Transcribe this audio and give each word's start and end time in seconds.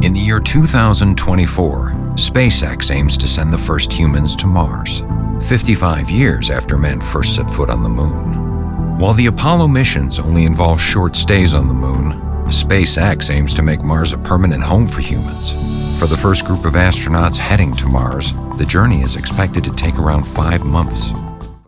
In 0.00 0.12
the 0.12 0.20
year 0.20 0.38
2024, 0.38 1.90
SpaceX 2.14 2.94
aims 2.94 3.16
to 3.16 3.26
send 3.26 3.52
the 3.52 3.58
first 3.58 3.92
humans 3.92 4.36
to 4.36 4.46
Mars, 4.46 5.02
55 5.48 6.08
years 6.08 6.50
after 6.50 6.78
men 6.78 7.00
first 7.00 7.34
set 7.34 7.50
foot 7.50 7.68
on 7.68 7.82
the 7.82 7.88
moon. 7.88 8.96
While 8.98 9.14
the 9.14 9.26
Apollo 9.26 9.66
missions 9.66 10.20
only 10.20 10.44
involve 10.44 10.80
short 10.80 11.16
stays 11.16 11.52
on 11.52 11.66
the 11.66 11.74
moon, 11.74 12.12
SpaceX 12.46 13.28
aims 13.34 13.54
to 13.54 13.62
make 13.62 13.82
Mars 13.82 14.12
a 14.12 14.18
permanent 14.18 14.62
home 14.62 14.86
for 14.86 15.00
humans. 15.00 15.50
For 15.98 16.06
the 16.06 16.16
first 16.16 16.44
group 16.44 16.64
of 16.64 16.74
astronauts 16.74 17.36
heading 17.36 17.74
to 17.74 17.88
Mars, 17.88 18.32
the 18.56 18.66
journey 18.66 19.02
is 19.02 19.16
expected 19.16 19.64
to 19.64 19.72
take 19.72 19.98
around 19.98 20.22
five 20.22 20.64
months. 20.64 21.10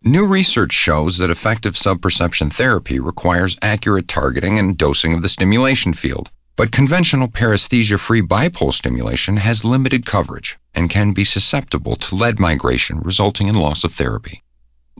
New 0.04 0.24
research 0.24 0.72
shows 0.72 1.18
that 1.18 1.30
effective 1.30 1.74
subperception 1.74 2.52
therapy 2.52 3.00
requires 3.00 3.58
accurate 3.60 4.06
targeting 4.06 4.56
and 4.56 4.78
dosing 4.78 5.14
of 5.14 5.22
the 5.22 5.28
stimulation 5.28 5.92
field. 5.92 6.30
But 6.60 6.72
conventional 6.72 7.28
paresthesia 7.28 7.98
free 7.98 8.20
bipole 8.20 8.70
stimulation 8.70 9.38
has 9.38 9.64
limited 9.64 10.04
coverage 10.04 10.58
and 10.74 10.90
can 10.90 11.14
be 11.14 11.24
susceptible 11.24 11.96
to 11.96 12.14
lead 12.14 12.38
migration, 12.38 13.00
resulting 13.00 13.46
in 13.48 13.54
loss 13.54 13.82
of 13.82 13.92
therapy. 13.92 14.42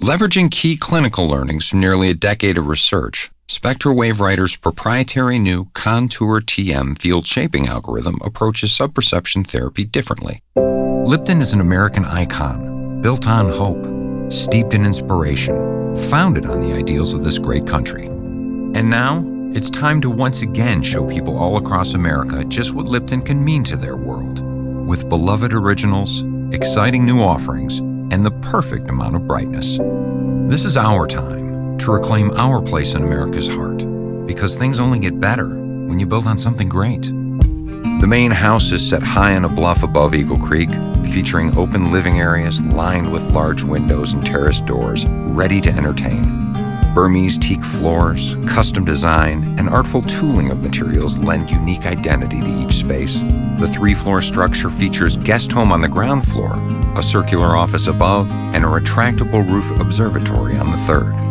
Leveraging 0.01 0.51
key 0.51 0.79
clinical 0.79 1.29
learnings 1.29 1.69
from 1.69 1.81
nearly 1.81 2.09
a 2.09 2.15
decade 2.15 2.57
of 2.57 2.67
research, 2.67 3.31
Spectra 3.47 3.93
WaveWriter's 3.93 4.57
proprietary 4.57 5.39
new 5.39 5.67
Contour 5.75 6.41
TM 6.41 6.99
field 6.99 7.27
shaping 7.27 7.69
algorithm 7.69 8.17
approaches 8.25 8.71
subperception 8.71 9.47
therapy 9.47 9.85
differently. 9.85 10.41
Lipton 10.57 11.43
is 11.43 11.53
an 11.53 11.61
American 11.61 12.07
icon, 12.07 13.03
built 13.03 13.27
on 13.29 13.51
hope, 13.51 14.33
steeped 14.33 14.73
in 14.73 14.87
inspiration, 14.87 15.95
founded 16.09 16.47
on 16.47 16.63
the 16.63 16.73
ideals 16.73 17.13
of 17.13 17.23
this 17.23 17.39
great 17.39 17.67
country. 17.67 18.07
And 18.07 18.89
now, 18.89 19.40
it's 19.53 19.69
time 19.69 20.01
to 20.01 20.09
once 20.09 20.43
again 20.43 20.81
show 20.81 21.05
people 21.05 21.37
all 21.37 21.57
across 21.57 21.95
America 21.95 22.45
just 22.45 22.73
what 22.73 22.87
Lipton 22.87 23.21
can 23.21 23.45
mean 23.45 23.65
to 23.65 23.77
their 23.77 23.97
world. 23.97 24.45
With 24.87 25.09
beloved 25.09 25.53
originals, 25.53 26.25
exciting 26.55 27.05
new 27.05 27.21
offerings, 27.21 27.81
and 28.13 28.25
the 28.25 28.31
perfect 28.43 28.89
amount 28.89 29.17
of 29.17 29.27
brightness. 29.27 29.79
This 30.49 30.65
is 30.65 30.77
our 30.77 31.07
time 31.09 31.77
to 31.79 31.93
reclaim 31.93 32.31
our 32.37 32.63
place 32.63 32.95
in 32.95 33.03
America's 33.03 33.49
heart, 33.49 33.85
because 34.25 34.57
things 34.57 34.79
only 34.79 35.01
get 35.01 35.19
better 35.19 35.49
when 35.49 35.99
you 35.99 36.07
build 36.07 36.29
on 36.29 36.39
something 36.39 36.69
great. 36.69 37.03
The 37.03 38.07
main 38.09 38.31
house 38.31 38.71
is 38.71 38.89
set 38.89 39.03
high 39.03 39.35
on 39.35 39.45
a 39.45 39.49
bluff 39.49 39.83
above 39.83 40.15
Eagle 40.15 40.39
Creek, 40.39 40.71
featuring 41.13 41.59
open 41.59 41.91
living 41.91 42.21
areas 42.21 42.63
lined 42.63 43.13
with 43.13 43.27
large 43.33 43.65
windows 43.65 44.13
and 44.13 44.25
terrace 44.25 44.61
doors, 44.61 45.07
ready 45.07 45.61
to 45.61 45.71
entertain. 45.71 46.50
Burmese 47.01 47.39
teak 47.39 47.65
floors, 47.65 48.37
custom 48.47 48.85
design, 48.85 49.59
and 49.59 49.71
artful 49.71 50.03
tooling 50.03 50.51
of 50.51 50.61
materials 50.61 51.17
lend 51.17 51.51
unique 51.51 51.87
identity 51.87 52.43
to 52.43 52.63
each 52.63 52.73
space. 52.73 53.21
The 53.59 53.73
three 53.75 53.95
floor 53.95 54.21
structure 54.21 54.69
features 54.69 55.17
guest 55.17 55.51
home 55.51 55.73
on 55.73 55.81
the 55.81 55.89
ground 55.89 56.25
floor, 56.25 56.57
a 56.99 57.03
circular 57.03 57.57
office 57.57 57.87
above, 57.87 58.31
and 58.55 58.67
a 58.67 58.69
retractable 58.69 59.51
roof 59.51 59.71
observatory 59.81 60.59
on 60.59 60.73
the 60.73 60.77
third. 60.77 61.30